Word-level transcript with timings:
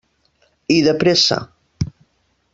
I 0.75 0.77
de 0.87 0.95
pressa. 1.03 1.39